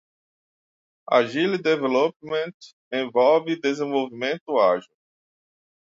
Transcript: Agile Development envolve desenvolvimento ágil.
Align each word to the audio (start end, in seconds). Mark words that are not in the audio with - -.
Agile 1.07 1.59
Development 1.61 2.55
envolve 2.91 3.55
desenvolvimento 3.57 4.59
ágil. 4.59 4.95